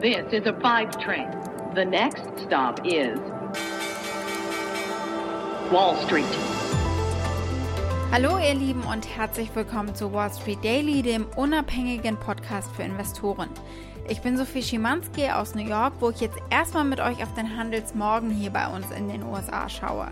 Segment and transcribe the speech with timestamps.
[0.00, 1.28] This is a five train.
[1.74, 3.18] The next stop is
[5.70, 6.24] Wall Street.
[8.10, 13.50] Hallo ihr Lieben und herzlich willkommen zu Wall Street Daily, dem unabhängigen Podcast für Investoren.
[14.08, 17.58] Ich bin Sophie Schimanski aus New York, wo ich jetzt erstmal mit euch auf den
[17.58, 20.08] Handelsmorgen hier bei uns in den USA schaue.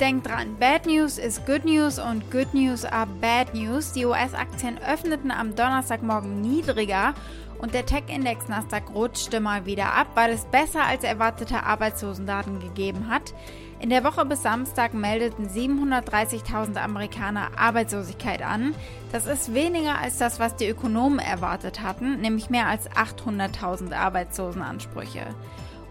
[0.00, 3.92] Denkt dran, Bad News ist Good News und Good News are Bad News.
[3.92, 7.14] Die US-Aktien öffneten am Donnerstagmorgen niedriger
[7.58, 13.08] und der Tech-Index Nasdaq rutschte mal wieder ab, weil es besser als erwartete Arbeitslosendaten gegeben
[13.08, 13.32] hat.
[13.80, 18.74] In der Woche bis Samstag meldeten 730.000 Amerikaner Arbeitslosigkeit an.
[19.12, 25.26] Das ist weniger als das, was die Ökonomen erwartet hatten, nämlich mehr als 800.000 Arbeitslosenansprüche.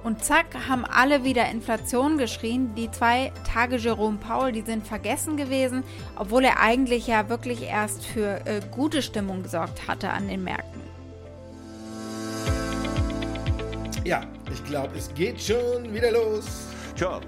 [0.05, 2.75] Und zack, haben alle wieder Inflation geschrien.
[2.75, 5.83] Die zwei Tage Jerome Paul, die sind vergessen gewesen,
[6.15, 10.79] obwohl er eigentlich ja wirklich erst für äh, gute Stimmung gesorgt hatte an den Märkten.
[14.03, 14.21] Ja,
[14.53, 16.67] ich glaube, es geht schon wieder los.
[16.95, 17.19] Tja,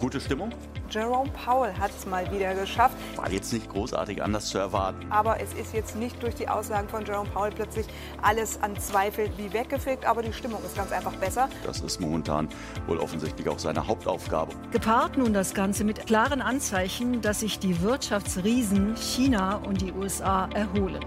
[0.00, 0.50] gute Stimmung.
[0.94, 2.94] Jerome Powell hat es mal wieder geschafft.
[3.16, 5.04] War jetzt nicht großartig anders zu erwarten.
[5.10, 7.86] Aber es ist jetzt nicht durch die Aussagen von Jerome Powell plötzlich
[8.22, 10.06] alles an Zweifel wie weggefegt.
[10.06, 11.48] Aber die Stimmung ist ganz einfach besser.
[11.64, 12.48] Das ist momentan
[12.86, 14.52] wohl offensichtlich auch seine Hauptaufgabe.
[14.70, 20.48] Gepaart nun das Ganze mit klaren Anzeichen, dass sich die Wirtschaftsriesen China und die USA
[20.54, 21.04] erholen.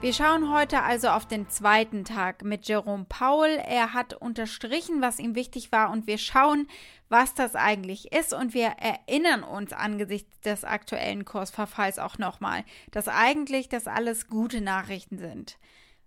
[0.00, 3.56] Wir schauen heute also auf den zweiten Tag mit Jerome Powell.
[3.56, 6.68] Er hat unterstrichen, was ihm wichtig war und wir schauen,
[7.08, 13.08] was das eigentlich ist und wir erinnern uns angesichts des aktuellen Kursverfalls auch nochmal, dass
[13.08, 15.58] eigentlich das alles gute Nachrichten sind.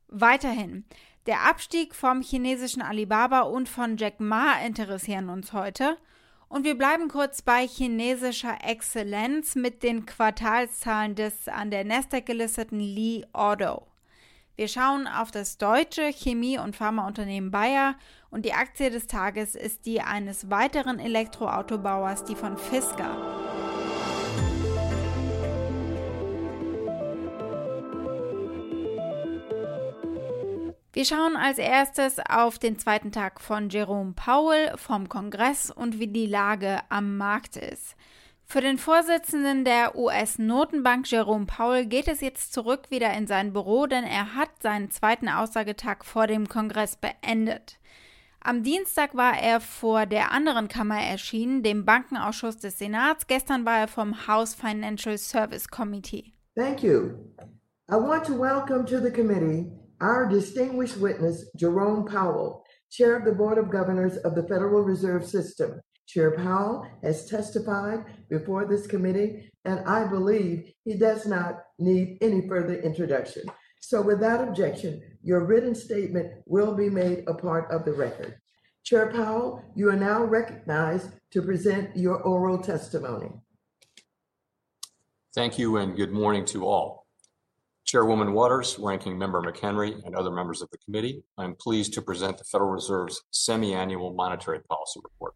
[0.08, 0.86] Weiterhin,
[1.26, 5.98] der Abstieg vom chinesischen Alibaba und von Jack Ma interessieren uns heute.
[6.52, 12.82] Und wir bleiben kurz bei chinesischer Exzellenz mit den Quartalszahlen des an der Nasdaq gelisteten
[12.82, 13.84] Li Auto.
[14.58, 17.96] Wir schauen auf das deutsche Chemie- und Pharmaunternehmen Bayer
[18.32, 23.71] und die Aktie des Tages ist die eines weiteren Elektroautobauers, die von Fisker.
[30.94, 36.08] Wir schauen als erstes auf den zweiten Tag von Jerome Powell vom Kongress und wie
[36.08, 37.96] die Lage am Markt ist.
[38.44, 43.86] Für den Vorsitzenden der US-Notenbank Jerome Powell geht es jetzt zurück wieder in sein Büro,
[43.88, 47.80] denn er hat seinen zweiten Aussagetag vor dem Kongress beendet.
[48.42, 53.28] Am Dienstag war er vor der anderen Kammer erschienen, dem Bankenausschuss des Senats.
[53.28, 56.34] Gestern war er vom House Financial Service Committee.
[56.54, 57.12] Thank you.
[57.90, 63.32] I want to welcome to the committee our distinguished witness, Jerome Powell, Chair of the
[63.32, 65.80] Board of Governors of the Federal Reserve System.
[66.08, 72.48] Chair Powell has testified before this committee, and I believe he does not need any
[72.48, 73.44] further introduction.
[73.80, 78.36] So, without objection, your written statement will be made a part of the record.
[78.84, 83.30] Chair Powell, you are now recognized to present your oral testimony.
[85.34, 87.01] Thank you and good morning to all.
[87.92, 92.38] Chairwoman Waters, Ranking Member McHenry, and other members of the committee, I'm pleased to present
[92.38, 95.34] the Federal Reserve's semi-annual monetary policy report.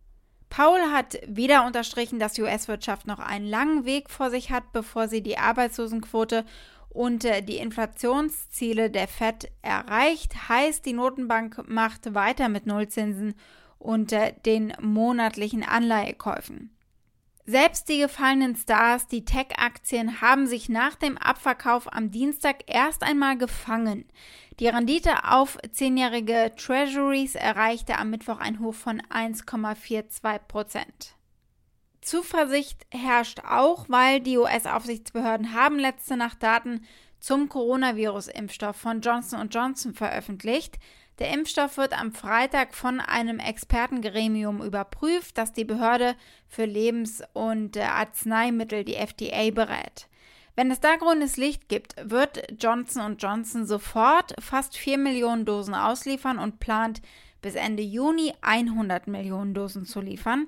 [0.49, 5.09] Paul hat wieder unterstrichen, dass die US-Wirtschaft noch einen langen Weg vor sich hat, bevor
[5.09, 6.45] sie die Arbeitslosenquote
[6.87, 10.47] und äh, die Inflationsziele der Fed erreicht.
[10.47, 13.35] Heißt, die Notenbank macht weiter mit Nullzinsen
[13.79, 16.74] und äh, den monatlichen Anleihekäufen.
[17.47, 23.37] Selbst die gefallenen Stars, die Tech-Aktien, haben sich nach dem Abverkauf am Dienstag erst einmal
[23.37, 24.05] gefangen.
[24.59, 31.15] Die Rendite auf zehnjährige Treasuries erreichte am Mittwoch ein Hoch von 1,42 Prozent.
[32.01, 36.85] Zuversicht herrscht auch, weil die US-Aufsichtsbehörden haben letzte Nacht Daten
[37.19, 40.77] zum Coronavirus-Impfstoff von Johnson Johnson veröffentlicht.
[41.19, 46.15] Der Impfstoff wird am Freitag von einem Expertengremium überprüft, das die Behörde
[46.47, 50.07] für Lebens- und Arzneimittel, die FDA, berät.
[50.55, 56.37] Wenn es da grünes Licht gibt, wird Johnson Johnson sofort fast 4 Millionen Dosen ausliefern
[56.37, 57.01] und plant
[57.41, 60.47] bis Ende Juni 100 Millionen Dosen zu liefern.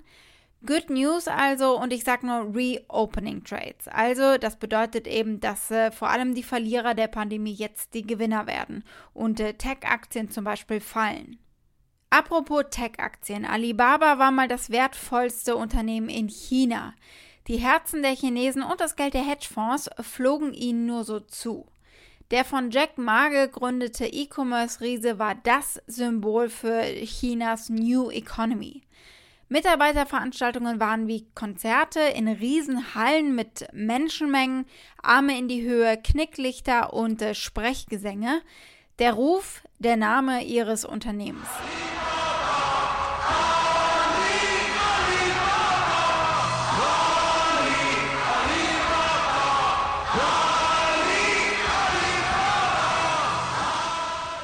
[0.65, 3.88] Good News also und ich sage nur Reopening Trades.
[3.88, 8.48] Also das bedeutet eben, dass äh, vor allem die Verlierer der Pandemie jetzt die Gewinner
[8.48, 8.83] werden
[9.13, 11.38] und äh, Tech-Aktien zum Beispiel fallen.
[12.09, 16.94] Apropos Tech-Aktien, Alibaba war mal das wertvollste Unternehmen in China.
[17.48, 21.68] Die Herzen der Chinesen und das Geld der Hedgefonds flogen ihnen nur so zu.
[22.31, 28.81] Der von Jack Ma gegründete E-Commerce-Riese war das Symbol für Chinas New Economy.
[29.49, 34.65] Mitarbeiterveranstaltungen waren wie Konzerte in Riesenhallen mit Menschenmengen,
[35.01, 38.41] Arme in die Höhe, Knicklichter und äh, Sprechgesänge.
[38.99, 41.47] Der Ruf, der Name ihres Unternehmens.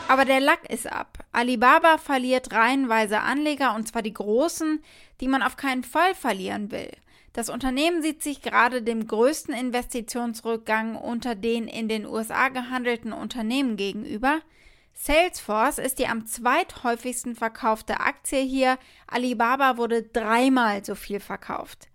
[0.07, 1.22] Aber der Lack ist ab.
[1.33, 4.81] Alibaba verliert reihenweise Anleger und zwar die großen,
[5.19, 6.91] die man auf keinen Fall verlieren will.
[7.33, 13.75] Das Unternehmen sieht sich gerade dem größten Investitionsrückgang unter den in den USA gehandelten Unternehmen
[13.75, 14.41] gegenüber.
[14.93, 18.77] Salesforce ist die am zweithäufigsten verkaufte Aktie hier.
[19.07, 21.87] Alibaba wurde dreimal so viel verkauft.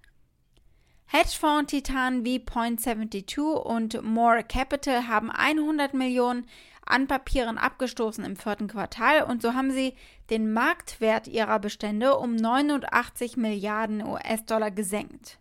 [1.07, 6.47] Hedgefonds-Titanen wie Point72 und More Capital haben 100 Millionen,
[6.91, 9.95] an Papieren abgestoßen im vierten Quartal und so haben sie
[10.31, 15.39] den Marktwert ihrer Bestände um 89 Milliarden US-Dollar gesenkt.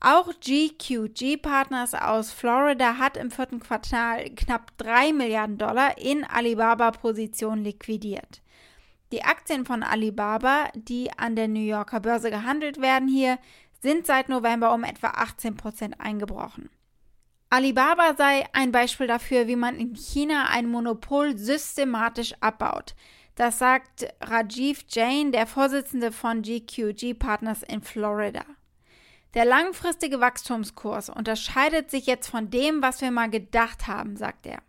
[0.00, 7.62] Auch GQG Partners aus Florida hat im vierten Quartal knapp 3 Milliarden Dollar in Alibaba-Positionen
[7.62, 8.42] liquidiert.
[9.12, 13.38] Die Aktien von Alibaba, die an der New Yorker Börse gehandelt werden hier,
[13.80, 16.70] sind seit November um etwa 18 Prozent eingebrochen.
[17.52, 22.94] Alibaba sei ein Beispiel dafür, wie man in China ein Monopol systematisch abbaut.
[23.34, 28.46] Das sagt Rajiv Jain, der Vorsitzende von GQG Partners in Florida.
[29.34, 34.62] Der langfristige Wachstumskurs unterscheidet sich jetzt von dem, was wir mal gedacht haben, sagt er.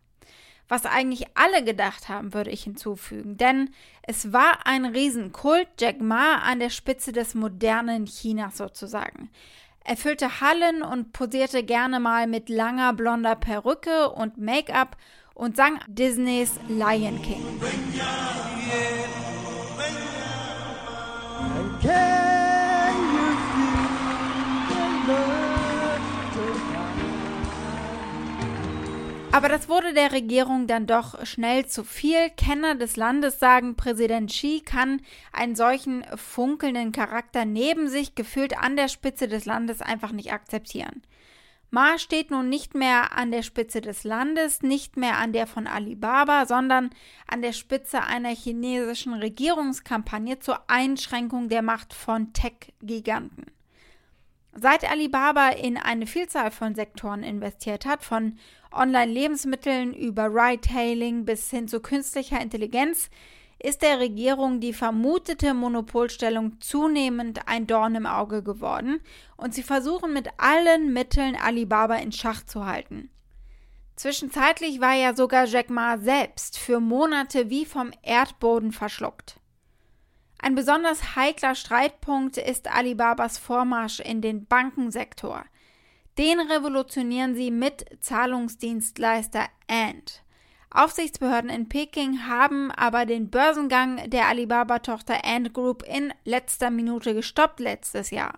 [0.68, 3.70] Was eigentlich alle gedacht haben, würde ich hinzufügen, denn
[4.02, 9.30] es war ein Riesenkult, Jack Ma an der Spitze des modernen Chinas sozusagen.
[9.86, 14.96] Er füllte Hallen und posierte gerne mal mit langer blonder Perücke und Make-up
[15.34, 17.44] und sang Disneys Lion King.
[29.34, 32.30] Aber das wurde der Regierung dann doch schnell zu viel.
[32.38, 35.02] Kenner des Landes sagen, Präsident Xi kann
[35.32, 41.02] einen solchen funkelnden Charakter neben sich gefühlt an der Spitze des Landes einfach nicht akzeptieren.
[41.72, 45.66] Ma steht nun nicht mehr an der Spitze des Landes, nicht mehr an der von
[45.66, 46.92] Alibaba, sondern
[47.26, 53.48] an der Spitze einer chinesischen Regierungskampagne zur Einschränkung der Macht von Tech-Giganten.
[54.56, 58.38] Seit Alibaba in eine Vielzahl von Sektoren investiert hat, von
[58.72, 63.10] Online-Lebensmitteln über Ride-Hailing bis hin zu künstlicher Intelligenz,
[63.58, 69.00] ist der Regierung die vermutete Monopolstellung zunehmend ein Dorn im Auge geworden
[69.38, 73.10] und sie versuchen mit allen Mitteln Alibaba in Schach zu halten.
[73.96, 79.40] Zwischenzeitlich war ja sogar Jack Ma selbst für Monate wie vom Erdboden verschluckt.
[80.44, 85.46] Ein besonders heikler Streitpunkt ist Alibabas Vormarsch in den Bankensektor.
[86.18, 90.22] Den revolutionieren sie mit Zahlungsdienstleister Ant.
[90.70, 97.62] Aufsichtsbehörden in Peking haben aber den Börsengang der Alibaba-Tochter Ant Group in letzter Minute gestoppt
[97.62, 98.38] letztes Jahr.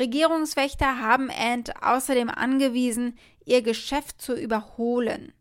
[0.00, 5.32] Regierungswächter haben Ant außerdem angewiesen, ihr Geschäft zu überholen.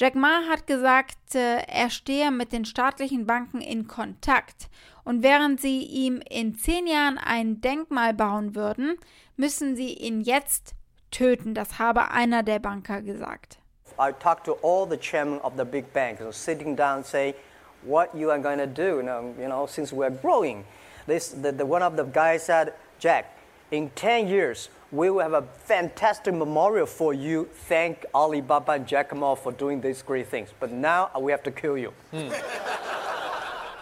[0.00, 4.68] Jack Ma hat gesagt, äh, er stehe mit den staatlichen Banken in Kontakt
[5.02, 8.96] und während sie ihm in zehn Jahren ein Denkmal bauen würden,
[9.36, 10.76] müssen sie ihn jetzt
[11.10, 11.52] töten.
[11.52, 13.58] Das habe einer der Banker gesagt.
[13.98, 17.34] I talked to all the chairmen of the big banks, so sitting down say,
[17.82, 20.64] what you are going to do, you know, you know, since we're growing.
[21.08, 23.36] This, the, the, one of the guys said, Jack,
[23.72, 27.48] in 10 years, we will have a fantastic memorial for you.
[27.68, 30.50] Thank Alibaba and Jack Ma for doing these great things.
[30.58, 31.92] But now we have to kill you.
[32.10, 32.30] Hmm.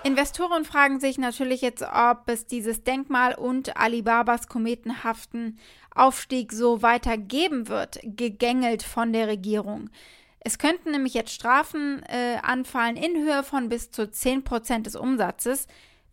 [0.05, 5.59] Investoren fragen sich natürlich jetzt, ob es dieses Denkmal und Alibabas kometenhaften
[5.97, 9.91] Aufstieg so weiter geben wird, gegängelt von der Regierung.
[10.39, 15.67] Es könnten nämlich jetzt Strafen äh, anfallen in Höhe von bis zu 10% des Umsatzes,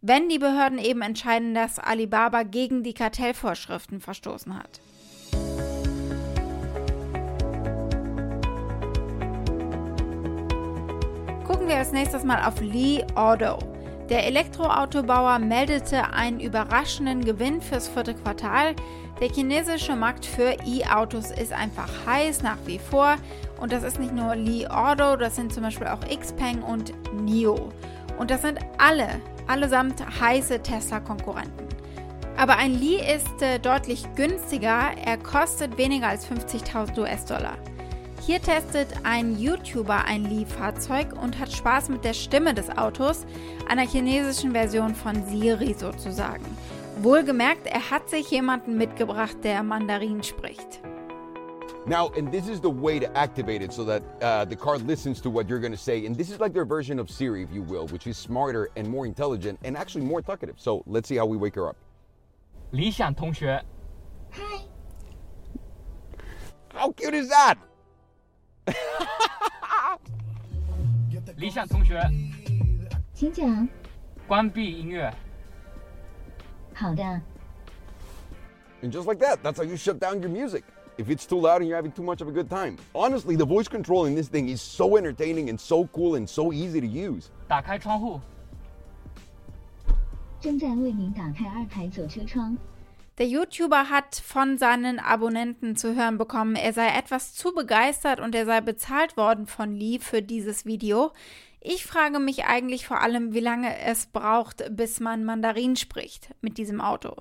[0.05, 4.81] wenn die Behörden eben entscheiden, dass Alibaba gegen die Kartellvorschriften verstoßen hat.
[11.47, 13.57] Gucken wir als nächstes mal auf Lee Auto.
[14.09, 18.75] Der Elektroautobauer meldete einen überraschenden Gewinn fürs vierte Quartal.
[19.21, 23.15] Der chinesische Markt für E-Autos ist einfach heiß nach wie vor.
[23.61, 27.71] Und das ist nicht nur Li Auto, das sind zum Beispiel auch Xpeng und NIO.
[28.17, 31.67] Und das sind alle, allesamt heiße Tesla-Konkurrenten.
[32.37, 34.91] Aber ein Li ist äh, deutlich günstiger.
[35.05, 37.57] Er kostet weniger als 50.000 US-Dollar.
[38.25, 43.25] Hier testet ein YouTuber ein Li-Fahrzeug und hat Spaß mit der Stimme des Autos,
[43.67, 46.45] einer chinesischen Version von Siri sozusagen.
[47.01, 50.79] Wohlgemerkt, er hat sich jemanden mitgebracht, der Mandarin spricht.
[51.86, 55.20] Now, and this is the way to activate it so that uh, the car listens
[55.22, 56.04] to what you're going to say.
[56.04, 58.86] And this is like their version of Siri, if you will, which is smarter and
[58.86, 60.56] more intelligent and actually more talkative.
[60.58, 61.76] So let's see how we wake her up.
[62.72, 63.64] 理想同学
[66.74, 67.56] How cute is that?
[71.36, 71.98] 理想同学，
[73.14, 73.66] 请讲。
[74.26, 75.10] 关闭音乐。
[76.74, 77.02] 好的。
[78.82, 80.64] And just like that, that's how you shut down your music.
[80.98, 82.76] If it's too loud and you're having too much of a good time.
[82.92, 86.52] Honestly, the voice control in this thing is so entertaining and so cool and so
[86.52, 87.30] easy to use.
[87.46, 88.20] 打开窗户。
[90.40, 92.56] 正在为您打开二排左车窗。
[93.18, 98.32] Der YouTuber hat von seinen Abonnenten zu hören bekommen, er sei etwas zu begeistert und
[98.34, 101.10] er sei bezahlt worden von Lee für dieses Video.
[101.65, 106.57] Ich frage mich eigentlich vor allem, wie lange es braucht, bis man Mandarin spricht mit
[106.57, 107.15] diesem Auto.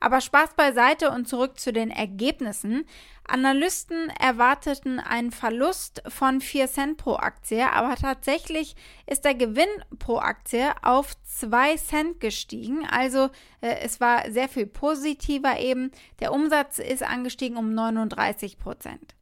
[0.00, 2.86] Aber Spaß beiseite und zurück zu den Ergebnissen.
[3.28, 8.74] Analysten erwarteten einen Verlust von 4 Cent pro Aktie, aber tatsächlich
[9.06, 9.70] ist der Gewinn
[10.00, 12.84] pro Aktie auf 2 Cent gestiegen.
[12.90, 15.92] Also äh, es war sehr viel positiver eben.
[16.18, 19.14] Der Umsatz ist angestiegen um 39 Prozent.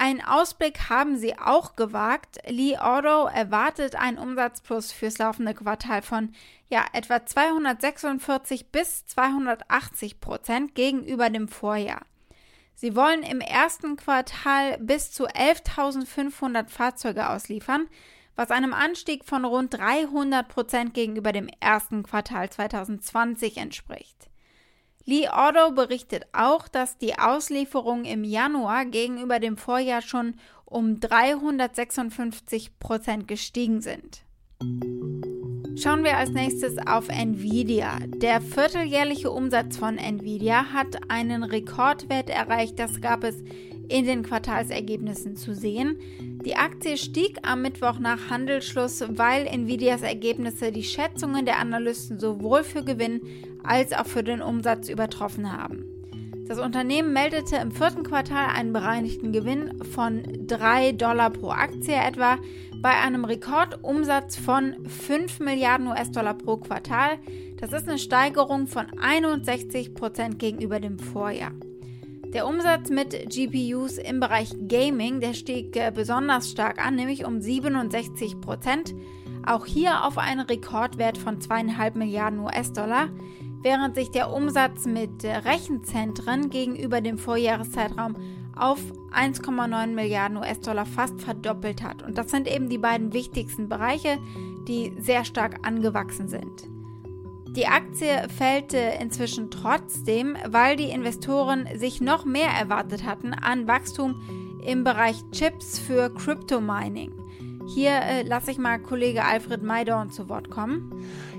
[0.00, 2.38] Einen Ausblick haben sie auch gewagt.
[2.48, 6.32] Lee Auto erwartet einen Umsatzplus fürs laufende Quartal von
[6.70, 12.00] ja, etwa 246 bis 280 Prozent gegenüber dem Vorjahr.
[12.74, 17.86] Sie wollen im ersten Quartal bis zu 11.500 Fahrzeuge ausliefern,
[18.36, 24.29] was einem Anstieg von rund 300 Prozent gegenüber dem ersten Quartal 2020 entspricht.
[25.04, 32.78] Lee Auto berichtet auch, dass die Auslieferungen im Januar gegenüber dem Vorjahr schon um 356
[32.78, 34.22] Prozent gestiegen sind.
[35.76, 37.98] Schauen wir als nächstes auf Nvidia.
[38.06, 43.36] Der vierteljährliche Umsatz von Nvidia hat einen Rekordwert erreicht, das gab es
[43.90, 45.98] in den Quartalsergebnissen zu sehen.
[46.44, 52.62] Die Aktie stieg am Mittwoch nach Handelsschluss, weil Nvidias Ergebnisse die Schätzungen der Analysten sowohl
[52.62, 53.20] für Gewinn
[53.62, 55.84] als auch für den Umsatz übertroffen haben.
[56.50, 62.38] Das Unternehmen meldete im vierten Quartal einen bereinigten Gewinn von 3 Dollar pro Aktie etwa
[62.82, 67.18] bei einem Rekordumsatz von 5 Milliarden US-Dollar pro Quartal.
[67.60, 71.52] Das ist eine Steigerung von 61 Prozent gegenüber dem Vorjahr.
[72.32, 77.40] Der Umsatz mit GPUs im Bereich Gaming, der stieg äh, besonders stark an, nämlich um
[77.40, 78.94] 67 Prozent.
[79.44, 83.08] Auch hier auf einen Rekordwert von 2,5 Milliarden US-Dollar,
[83.62, 88.14] während sich der Umsatz mit äh, Rechenzentren gegenüber dem Vorjahreszeitraum
[88.54, 88.78] auf
[89.12, 92.04] 1,9 Milliarden US-Dollar fast verdoppelt hat.
[92.04, 94.18] Und das sind eben die beiden wichtigsten Bereiche,
[94.68, 96.79] die sehr stark angewachsen sind.
[97.56, 104.60] Die Aktie fällt inzwischen trotzdem, weil die Investoren sich noch mehr erwartet hatten an Wachstum
[104.64, 107.19] im Bereich Chips für Crypto-Mining.
[107.72, 110.90] Hier äh, lasse ich mal Kollege Alfred Maidorn zu Wort kommen.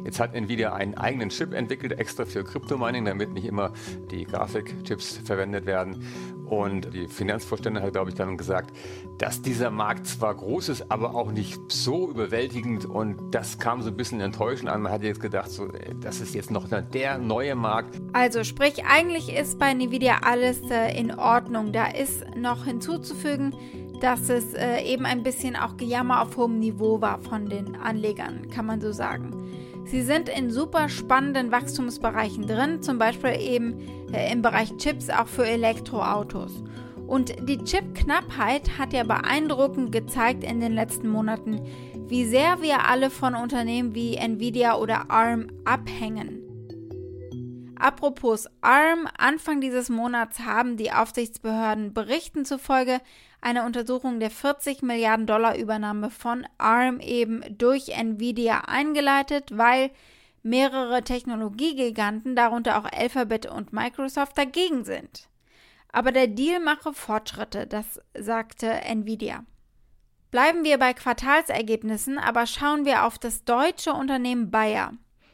[0.05, 3.73] Jetzt hat Nvidia einen eigenen Chip entwickelt, extra für Crypto-Mining, damit nicht immer
[4.11, 6.05] die Grafikchips verwendet werden.
[6.45, 8.75] Und die Finanzvorstände hat, glaube ich, dann gesagt,
[9.17, 12.85] dass dieser Markt zwar groß ist, aber auch nicht so überwältigend.
[12.85, 14.81] Und das kam so ein bisschen enttäuschend an.
[14.81, 15.67] Man hat jetzt gedacht, so,
[16.01, 18.01] das ist jetzt noch der neue Markt.
[18.13, 21.71] Also sprich, eigentlich ist bei Nvidia alles äh, in Ordnung.
[21.71, 23.53] Da ist noch hinzuzufügen,
[24.01, 28.49] dass es äh, eben ein bisschen auch Gejammer auf hohem Niveau war von den Anlegern,
[28.49, 29.31] kann man so sagen.
[29.85, 33.77] Sie sind in super spannenden Wachstumsbereichen drin, zum Beispiel eben
[34.13, 36.63] äh, im Bereich Chips auch für Elektroautos.
[37.07, 41.61] Und die Chipknappheit hat ja beeindruckend gezeigt in den letzten Monaten,
[42.07, 46.41] wie sehr wir alle von Unternehmen wie Nvidia oder ARM abhängen.
[47.75, 52.99] Apropos ARM, Anfang dieses Monats haben die Aufsichtsbehörden Berichten zufolge
[53.41, 59.91] eine Untersuchung der 40 Milliarden Dollar Übernahme von ARM eben durch Nvidia eingeleitet, weil
[60.43, 65.27] mehrere Technologiegiganten, darunter auch Alphabet und Microsoft, dagegen sind.
[65.91, 69.43] Aber der Deal mache Fortschritte, das sagte Nvidia.
[70.31, 74.93] Bleiben wir bei Quartalsergebnissen, aber schauen wir auf das deutsche Unternehmen Bayer.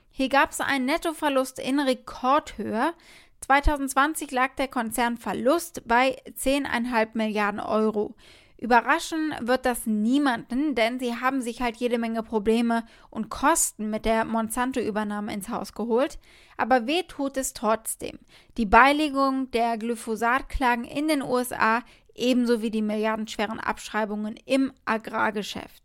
[0.09, 2.93] Hier gab es einen Nettoverlust in Rekordhöhe.
[3.41, 8.15] 2020 lag der Konzernverlust bei 10,5 Milliarden Euro.
[8.60, 14.06] Überraschen wird das niemanden, denn sie haben sich halt jede Menge Probleme und Kosten mit
[14.06, 16.17] der Monsanto-Übernahme ins Haus geholt.
[16.58, 18.17] Aber weh tut es trotzdem.
[18.58, 21.84] Die Beilegung der Glyphosat-Klagen in den USA
[22.15, 25.84] ebenso wie die milliardenschweren Abschreibungen im Agrargeschäft.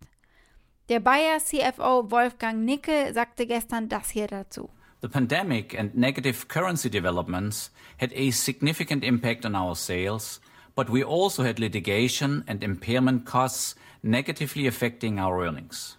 [0.88, 4.70] Der Bayer CFO Wolfgang Nickel sagte gestern das hier dazu.
[5.02, 10.38] The pandemic and negative currency developments had a significant impact on our sales,
[10.76, 15.96] but we also had litigation and impairment costs negatively affecting our earnings.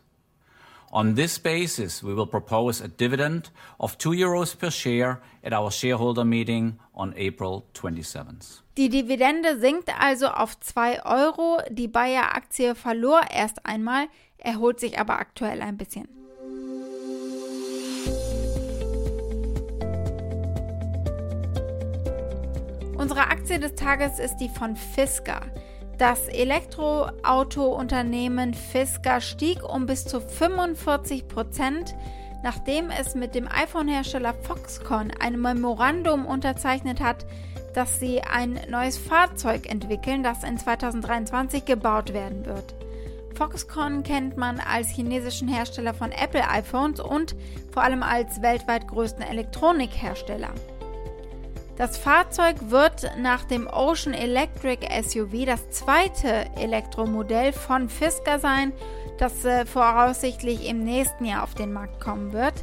[0.93, 5.69] On this basis, we will propose a dividend of 2 euros per share at our
[5.69, 8.62] shareholder meeting on April 27th.
[8.77, 11.62] Die Dividende sinkt also auf 2 Euro.
[11.69, 14.07] Die Bayer-Aktie verlor erst einmal,
[14.38, 16.07] erholt sich aber aktuell ein bisschen.
[23.03, 25.41] Unsere Aktie des Tages ist die von Fisker.
[25.98, 31.95] Das Elektroauto-Unternehmen Fisker stieg um bis zu 45 Prozent,
[32.43, 37.25] nachdem es mit dem iPhone-Hersteller Foxconn ein Memorandum unterzeichnet hat,
[37.74, 42.74] dass sie ein neues Fahrzeug entwickeln, das in 2023 gebaut werden wird.
[43.36, 47.36] Foxconn kennt man als chinesischen Hersteller von Apple iPhones und
[47.74, 50.51] vor allem als weltweit größten Elektronikhersteller.
[51.75, 58.73] Das Fahrzeug wird nach dem Ocean Electric SUV das zweite Elektromodell von Fisker sein,
[59.17, 62.53] das äh, voraussichtlich im nächsten Jahr auf den Markt kommen wird.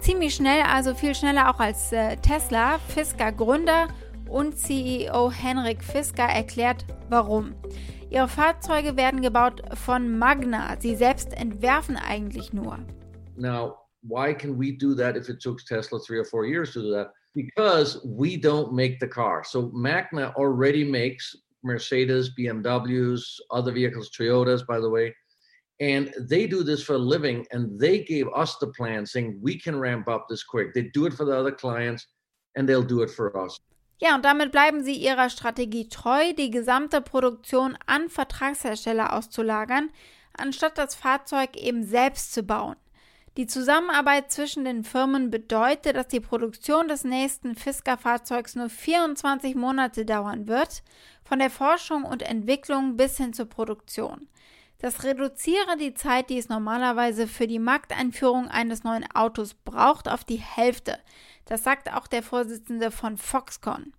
[0.00, 2.78] Ziemlich schnell, also viel schneller auch als äh, Tesla.
[2.88, 3.88] Fisker Gründer
[4.26, 7.54] und CEO Henrik Fisker erklärt, warum.
[8.08, 10.76] Ihre Fahrzeuge werden gebaut von Magna.
[10.78, 12.78] Sie selbst entwerfen eigentlich nur.
[13.36, 16.80] Now, why can we do that if it took Tesla three or four years to
[16.80, 17.12] do that?
[17.36, 19.44] Because we don't make the car.
[19.44, 25.14] So Magna already makes Mercedes, BMWs, other vehicles, Toyotas, by the way.
[25.78, 29.60] And they do this for a living, and they gave us the plan saying we
[29.60, 30.72] can ramp up this quick.
[30.72, 32.06] They do it for the other clients,
[32.56, 33.60] and they'll do it for us.
[33.98, 39.90] Ja, und damit bleiben sie ihrer Strategie treu, die gesamte Produktion an Vertragshersteller auszulagern,
[40.34, 42.76] anstatt das Fahrzeug eben selbst zu bauen.
[43.36, 50.06] Die Zusammenarbeit zwischen den Firmen bedeutet, dass die Produktion des nächsten Fisker-Fahrzeugs nur 24 Monate
[50.06, 50.82] dauern wird,
[51.22, 54.28] von der Forschung und Entwicklung bis hin zur Produktion.
[54.78, 60.24] Das reduziere die Zeit, die es normalerweise für die Markteinführung eines neuen Autos braucht, auf
[60.24, 60.98] die Hälfte.
[61.44, 63.92] Das sagt auch der Vorsitzende von Foxconn.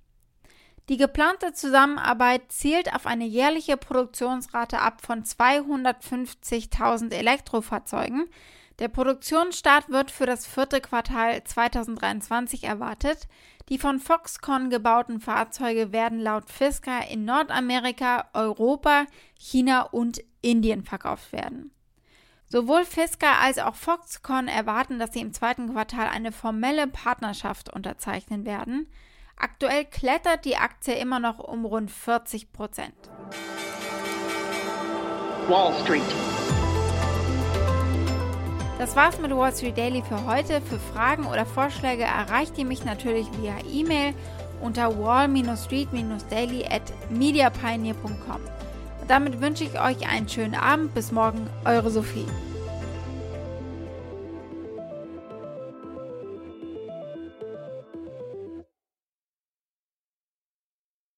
[0.89, 8.29] Die geplante Zusammenarbeit zielt auf eine jährliche Produktionsrate ab von 250.000 Elektrofahrzeugen,
[8.79, 13.27] der Produktionsstart wird für das vierte Quartal 2023 erwartet.
[13.69, 21.33] Die von Foxconn gebauten Fahrzeuge werden laut Fisker in Nordamerika, Europa, China und Indien verkauft
[21.33, 21.71] werden.
[22.49, 28.45] Sowohl Fisker als auch Foxconn erwarten, dass sie im zweiten Quartal eine formelle Partnerschaft unterzeichnen
[28.45, 28.87] werden.
[29.35, 32.95] Aktuell klettert die Aktie immer noch um rund 40 Prozent.
[35.49, 36.36] Wall Street.
[38.77, 40.61] Das war's mit Wall Street Daily für heute.
[40.61, 44.13] Für Fragen oder Vorschläge erreicht ihr mich natürlich via E-Mail
[44.61, 48.41] unter wall-street-daily at mediapioneer.com.
[49.07, 50.93] Damit wünsche ich euch einen schönen Abend.
[50.93, 52.25] Bis morgen, eure Sophie.